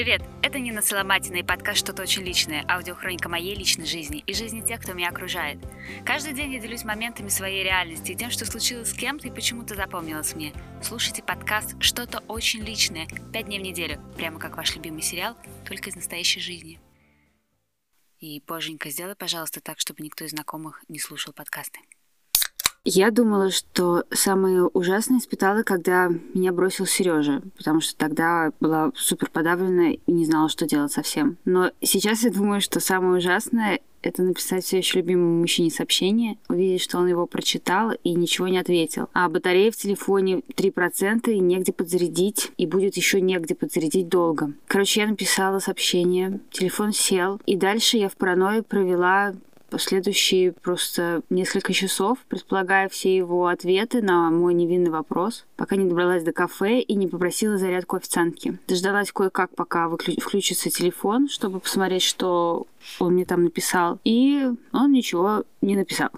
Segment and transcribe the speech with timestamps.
[0.00, 0.22] Привет!
[0.42, 4.80] Это Нина Соломатина и подкаст «Что-то очень личное»– аудиохроника моей личной жизни и жизни тех,
[4.80, 5.58] кто меня окружает.
[6.06, 9.74] Каждый день я делюсь моментами своей реальности и тем, что случилось с кем-то и почему-то
[9.74, 10.54] запомнилось мне.
[10.82, 15.36] Слушайте подкаст «Что-то очень личное» пять дней в неделю, прямо как ваш любимый сериал,
[15.66, 16.80] только из настоящей жизни.
[18.20, 21.78] И, боженька, сделай, пожалуйста, так, чтобы никто из знакомых не слушал подкасты.
[22.84, 29.28] Я думала, что самое ужасное испытала, когда меня бросил Сережа, потому что тогда была супер
[29.30, 31.36] подавлена и не знала, что делать совсем.
[31.44, 36.80] Но сейчас я думаю, что самое ужасное это написать все еще любимому мужчине сообщение, увидеть,
[36.80, 39.08] что он его прочитал и ничего не ответил.
[39.12, 44.52] А батарея в телефоне 3% и негде подзарядить, и будет еще негде подзарядить долго.
[44.66, 49.34] Короче, я написала сообщение, телефон сел, и дальше я в паранойи провела
[49.70, 56.22] последующие просто несколько часов, предполагая все его ответы на мой невинный вопрос, пока не добралась
[56.22, 58.58] до кафе и не попросила зарядку официантки.
[58.68, 62.66] Дождалась кое-как, пока выключ- включится телефон, чтобы посмотреть, что
[62.98, 63.98] он мне там написал.
[64.04, 66.10] И он ничего не написал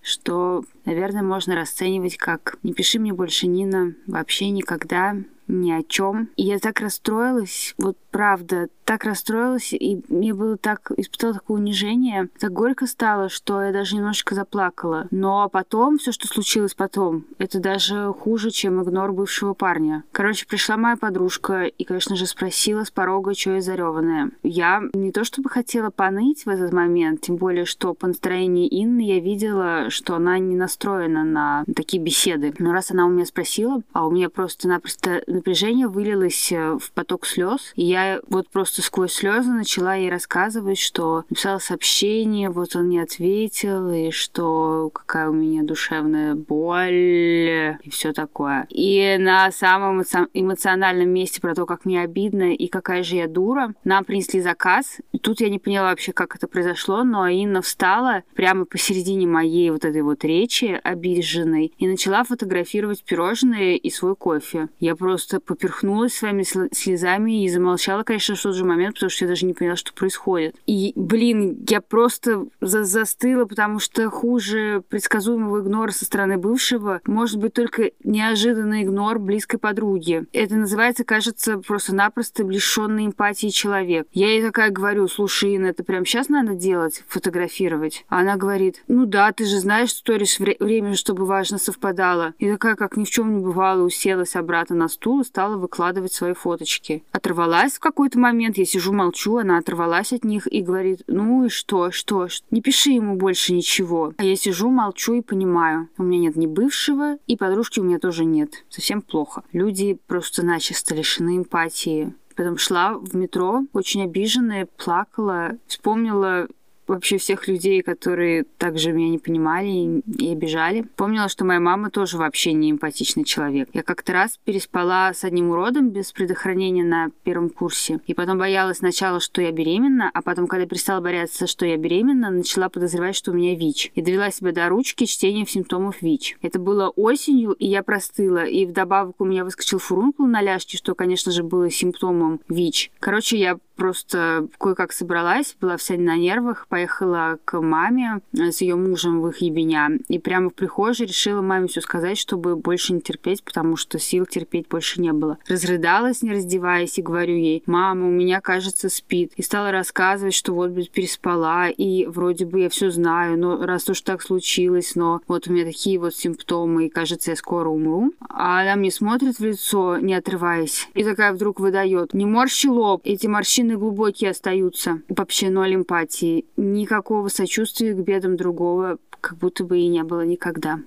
[0.00, 5.16] что, наверное, можно расценивать как «не пиши мне больше, Нина, вообще никогда,
[5.48, 6.30] ни о чем».
[6.36, 12.30] И я так расстроилась, вот правда, так расстроилась, и мне было так, испытала такое унижение,
[12.38, 15.06] так горько стало, что я даже немножечко заплакала.
[15.10, 20.04] Но потом, все, что случилось потом, это даже хуже, чем игнор бывшего парня.
[20.10, 24.30] Короче, пришла моя подружка и, конечно же, спросила с порога, что я зареванная.
[24.42, 29.02] Я не то чтобы хотела поныть в этот момент, тем более, что по настроению Инны
[29.02, 32.54] я видела, что она не настроена на такие беседы.
[32.58, 37.26] Но раз она у меня спросила, а у меня просто-напросто напряжение вылилось э, в поток
[37.26, 42.88] слез, и я вот просто сквозь слезы начала ей рассказывать, что написала сообщение, вот он
[42.88, 48.66] не ответил, и что какая у меня душевная боль и все такое.
[48.70, 50.02] И на самом
[50.34, 54.98] эмоциональном месте про то, как мне обидно и какая же я дура, нам принесли заказ.
[55.12, 59.70] И тут я не поняла вообще, как это произошло, но Инна встала прямо посередине моей
[59.70, 64.68] вот этой вот речи обиженной и начала фотографировать пирожные и свой кофе.
[64.80, 69.46] Я просто поперхнулась своими слезами и замолчала, конечно, что же момент, потому что я даже
[69.46, 70.56] не поняла, что происходит.
[70.66, 77.38] И, блин, я просто за застыла, потому что хуже предсказуемого игнора со стороны бывшего может
[77.38, 80.26] быть только неожиданный игнор близкой подруги.
[80.32, 84.08] Это называется, кажется, просто-напросто лишенный эмпатии человек.
[84.12, 88.04] Я ей такая говорю, слушай, Инна, это прям сейчас надо делать, фотографировать?
[88.08, 92.34] А она говорит, ну да, ты же знаешь, сторис вре- время, чтобы важно совпадало.
[92.38, 96.12] И такая, как ни в чем не бывало, уселась обратно на стул и стала выкладывать
[96.12, 97.04] свои фоточки.
[97.12, 101.48] Оторвалась в какой-то момент, я сижу, молчу, она оторвалась от них и говорит, ну и
[101.48, 104.12] что, что, не пиши ему больше ничего.
[104.16, 107.98] А я сижу, молчу и понимаю, у меня нет ни бывшего, и подружки у меня
[107.98, 108.64] тоже нет.
[108.68, 109.42] Совсем плохо.
[109.52, 112.14] Люди просто начисто лишены эмпатии.
[112.36, 116.46] Потом шла в метро, очень обиженная, плакала, вспомнила
[116.88, 120.82] вообще всех людей, которые также меня не понимали и обижали.
[120.96, 123.68] Помнила, что моя мама тоже вообще не эмпатичный человек.
[123.72, 128.00] Я как-то раз переспала с одним уродом без предохранения на первом курсе.
[128.06, 132.30] И потом боялась сначала, что я беременна, а потом, когда перестала бояться, что я беременна,
[132.30, 133.92] начала подозревать, что у меня ВИЧ.
[133.94, 136.38] И довела себя до ручки чтением симптомов ВИЧ.
[136.42, 138.44] Это было осенью, и я простыла.
[138.44, 142.90] И вдобавок у меня выскочил фурункул на ляжке, что, конечно же, было симптомом ВИЧ.
[143.00, 149.20] Короче, я просто кое-как собралась, была вся на нервах, поехала к маме с ее мужем
[149.20, 153.42] в их ебеня, и прямо в прихожей решила маме все сказать, чтобы больше не терпеть,
[153.42, 155.38] потому что сил терпеть больше не было.
[155.48, 159.32] Разрыдалась, не раздеваясь, и говорю ей, мама, у меня, кажется, спит.
[159.36, 163.88] И стала рассказывать, что вот, блядь, переспала, и вроде бы я все знаю, но раз
[163.88, 168.12] уж так случилось, но вот у меня такие вот симптомы, и кажется, я скоро умру.
[168.28, 173.02] А она мне смотрит в лицо, не отрываясь, и такая вдруг выдает, не морщи лоб,
[173.04, 175.02] эти морщины Морщины глубокие остаются.
[175.08, 176.46] Вообще ноль эмпатии.
[176.56, 180.80] Никакого сочувствия к бедам другого как будто бы и не было никогда.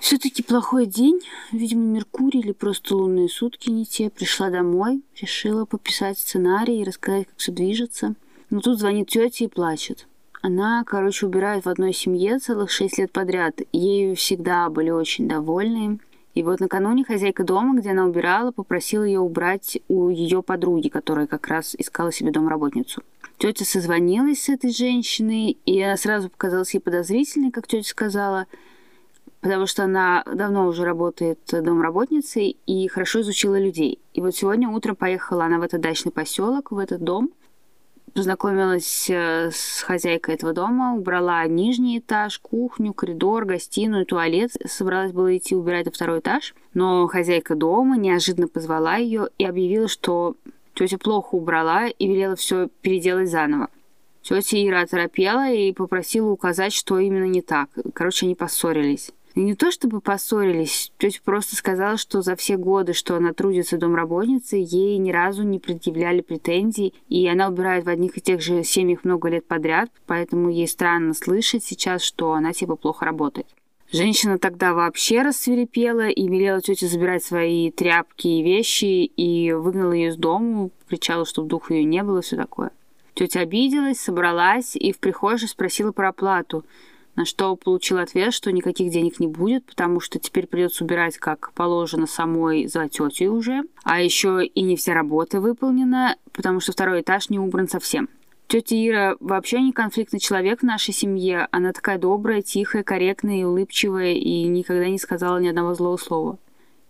[0.00, 1.20] Все-таки плохой день.
[1.52, 4.10] Видимо, Меркурий или просто лунные сутки не те.
[4.10, 8.14] Пришла домой, решила пописать сценарий и рассказать, как все движется.
[8.50, 10.08] Но тут звонит тетя и плачет.
[10.40, 13.60] Она, короче, убирает в одной семье целых шесть лет подряд.
[13.70, 16.00] Ею всегда были очень довольны.
[16.34, 21.26] И вот накануне хозяйка дома, где она убирала, попросила ее убрать у ее подруги, которая
[21.26, 23.02] как раз искала себе домработницу.
[23.38, 28.46] Тетя созвонилась с этой женщиной, и она сразу показалась ей подозрительной, как тетя сказала,
[29.40, 33.98] потому что она давно уже работает домработницей и хорошо изучила людей.
[34.14, 37.30] И вот сегодня утром поехала она в этот дачный поселок, в этот дом,
[38.14, 44.52] познакомилась э, с хозяйкой этого дома, убрала нижний этаж, кухню, коридор, гостиную, туалет.
[44.66, 49.88] Собралась было идти убирать на второй этаж, но хозяйка дома неожиданно позвала ее и объявила,
[49.88, 50.36] что
[50.74, 53.68] тетя плохо убрала и велела все переделать заново.
[54.22, 57.68] Тетя Ира оторопела и попросила указать, что именно не так.
[57.92, 59.10] Короче, они поссорились.
[59.34, 63.78] И не то чтобы поссорились, тетя просто сказала, что за все годы, что она трудится
[63.78, 68.62] домработницей, ей ни разу не предъявляли претензий, и она убирает в одних и тех же
[68.62, 73.46] семьях много лет подряд, поэтому ей странно слышать сейчас, что она типа плохо работает.
[73.90, 80.08] Женщина тогда вообще рассверепела и велела тете забирать свои тряпки и вещи, и выгнала ее
[80.08, 82.70] из дома, кричала, чтобы дух ее не было, все такое.
[83.14, 86.66] Тетя обиделась, собралась и в прихожей спросила про оплату–
[87.16, 91.52] на что получил ответ, что никаких денег не будет, потому что теперь придется убирать, как
[91.52, 93.62] положено, самой за тетей уже.
[93.84, 98.08] А еще и не вся работа выполнена, потому что второй этаж не убран совсем.
[98.48, 101.48] Тетя Ира вообще не конфликтный человек в нашей семье.
[101.52, 106.38] Она такая добрая, тихая, корректная и улыбчивая, и никогда не сказала ни одного злого слова.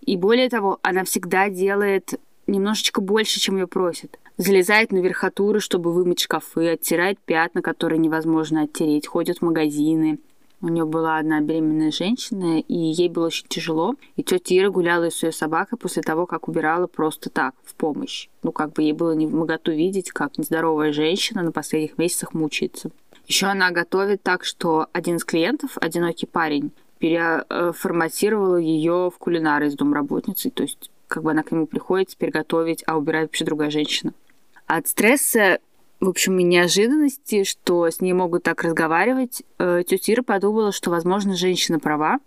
[0.01, 4.19] И более того, она всегда делает немножечко больше, чем ее просят.
[4.37, 10.19] Залезает на верхотуры, чтобы вымыть шкафы, оттирает пятна, которые невозможно оттереть, ходит в магазины.
[10.63, 13.97] У нее была одна беременная женщина, и ей было очень тяжело.
[14.15, 18.29] И тетя Ира гуляла с ее собакой после того, как убирала просто так, в помощь.
[18.45, 22.33] Ну, как бы ей было не в моготу видеть, как нездоровая женщина на последних месяцах
[22.33, 22.91] мучается.
[23.27, 29.75] Еще она готовит так, что один из клиентов, одинокий парень, переформатировал ее в кулинара из
[29.75, 30.51] домработницы.
[30.51, 34.15] То есть как бы она к нему приходит теперь готовить, а убирает вообще другая женщина.
[34.67, 35.59] От стресса,
[36.01, 40.89] в общем, и неожиданности, что с ней могут так разговаривать, э, тетя Ира подумала, что,
[40.89, 42.19] возможно, женщина права,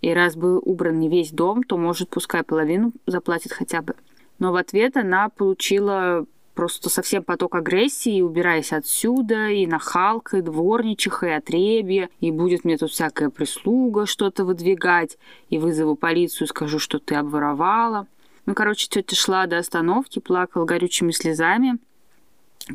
[0.00, 3.94] и раз был убран не весь дом, то, может, пускай половину заплатит хотя бы.
[4.40, 6.26] Но в ответ она получила
[6.60, 12.76] просто совсем поток агрессии, убираясь отсюда, и нахалка, и дворничиха, и отребье, и будет мне
[12.76, 15.16] тут всякая прислуга что-то выдвигать,
[15.48, 18.06] и вызову полицию, скажу, что ты обворовала.
[18.44, 21.78] Ну, короче, тетя шла до остановки, плакала горючими слезами,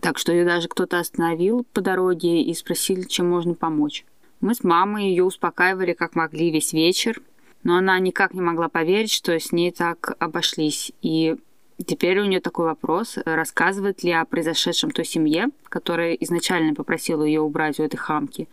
[0.02, 4.04] так что ее даже кто-то остановил по дороге и спросили, чем можно помочь.
[4.42, 7.22] Мы с мамой ее успокаивали как могли весь вечер,
[7.62, 10.92] но она никак не могла поверить, что с ней так обошлись.
[11.04, 11.36] И
[11.84, 17.42] Теперь у нее такой вопрос, рассказывает ли о произошедшем той семье, которая изначально попросила ее
[17.42, 18.48] убрать у этой хамки,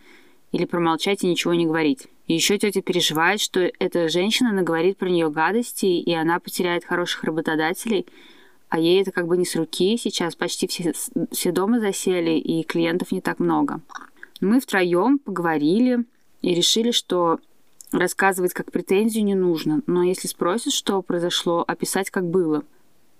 [0.51, 2.07] или промолчать и ничего не говорить.
[2.27, 7.23] И еще тетя переживает, что эта женщина наговорит про нее гадости, и она потеряет хороших
[7.23, 8.05] работодателей,
[8.67, 10.93] а ей это как бы не с руки, сейчас почти все,
[11.31, 13.79] все дома засели, и клиентов не так много.
[14.41, 16.03] Мы втроем поговорили
[16.41, 17.39] и решили, что
[17.93, 22.63] рассказывать как претензию не нужно, но если спросят, что произошло, описать как было–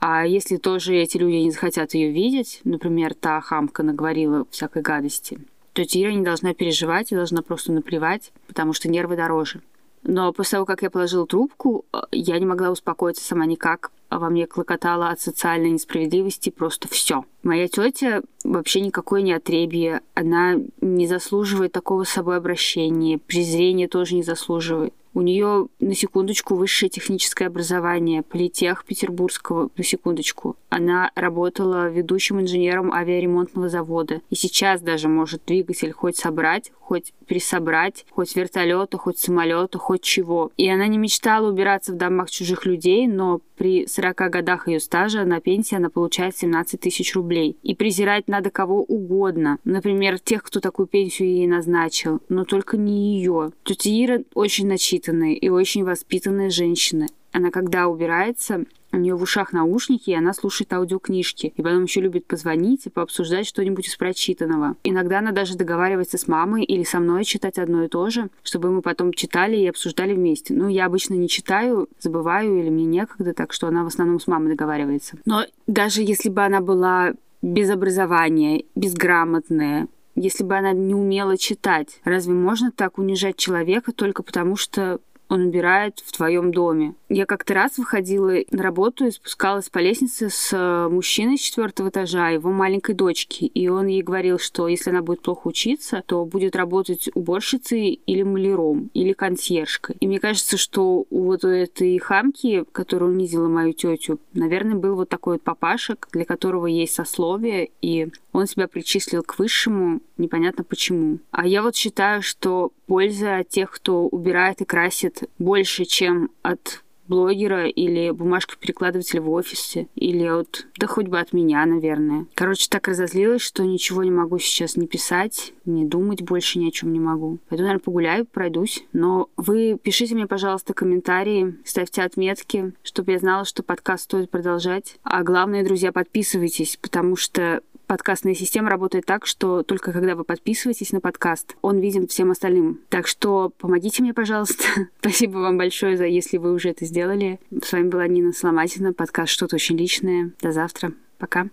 [0.06, 5.40] а если тоже эти люди не захотят ее видеть, например, та хамка наговорила всякой гадости,
[5.72, 9.62] то Тира не должна переживать и должна просто наплевать, потому что нервы дороже.
[10.02, 13.94] Но после того, как я положила трубку, э, я не могла успокоиться сама никак.
[14.10, 17.24] Во мне клокотало от социальной несправедливости просто все.
[17.42, 20.02] Моя тетя вообще никакое не отребье.
[20.16, 23.20] Она не заслуживает такого с собой обращения.
[23.20, 24.94] Презрения тоже не заслуживает.
[25.14, 30.56] У нее, на секундочку, высшее техническое образование, политех Петербургского, на секундочку.
[30.70, 34.22] Она работала ведущим инженером авиаремонтного завода.
[34.32, 40.52] И сейчас даже может двигатель хоть собрать, хоть пересобрать, хоть вертолета, хоть самолета, хоть чего.
[40.58, 45.26] И она не мечтала убираться в домах чужих людей, но при 40 годах ее стажа
[45.26, 47.56] на пенсии она получает 17 тысяч рублей.
[47.62, 49.60] И презирать надо кого угодно.
[49.64, 52.20] Например, тех, кто такую пенсию ей назначил.
[52.30, 53.52] Но только не ее.
[53.64, 57.08] Тетя Ира очень начитана воспитанная и очень воспитанная женщина.
[57.32, 61.52] Она когда убирается, у нее в ушах наушники, и она слушает аудиокнижки.
[61.56, 64.76] И потом еще любит позвонить и пообсуждать что-нибудь из прочитанного.
[64.84, 68.70] Иногда она даже договаривается с мамой или со мной читать одно и то же, чтобы
[68.72, 70.54] мы потом читали и обсуждали вместе.
[70.54, 74.28] Ну, я обычно не читаю, забываю или мне некогда, так что она в основном с
[74.28, 75.18] мамой договаривается.
[75.26, 82.00] Но даже если бы она была без образования, безграмотная, если бы она не умела читать.
[82.04, 85.00] Разве можно так унижать человека только потому, что
[85.34, 86.94] он убирает в твоем доме.
[87.10, 91.90] Я как-то раз выходила на работу и спускалась по лестнице с э, мужчиной с четвертого
[91.90, 93.46] этажа, его маленькой дочки.
[93.46, 98.22] И он ей говорил, что если она будет плохо учиться, то будет работать уборщицей или
[98.22, 99.96] маляром, или консьержкой.
[100.00, 105.10] И мне кажется, что у вот этой хамки, которая унизила мою тетю, наверное, был вот
[105.10, 111.20] такой вот папашек, для которого есть сословие, и он себя причислил к высшему, непонятно почему.
[111.32, 116.84] А я вот считаю, что польза от тех, кто убирает и красит, больше, чем от
[117.08, 122.26] блогера или бумажка-перекладывателя в офисе, или от, да хоть бы от меня, наверное.
[122.34, 126.72] Короче, так разозлилась, что ничего не могу сейчас не писать, не думать больше ни о
[126.72, 127.40] чем не могу.
[127.50, 128.86] Пойду, наверное, погуляю, пройдусь.
[128.94, 134.98] Но вы пишите мне, пожалуйста, комментарии, ставьте отметки, чтобы я знала, что подкаст стоит продолжать.
[135.04, 137.62] А главное, друзья, подписывайтесь, потому что
[137.94, 142.80] подкастная система работает так, что только когда вы подписываетесь на подкаст, он виден всем остальным.
[142.90, 144.64] Так что помогите мне, пожалуйста.
[145.00, 147.40] Спасибо вам большое, за если вы уже это сделали.
[147.64, 150.32] С вами была Нина Сломатина, подкаст «Что-то очень личное».
[150.42, 150.94] До завтра.
[151.20, 151.50] Пока.